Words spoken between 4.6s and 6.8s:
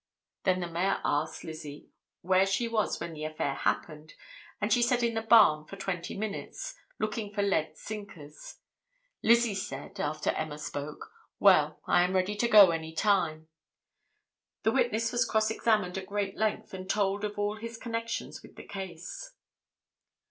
she said in the barn for twenty minutes,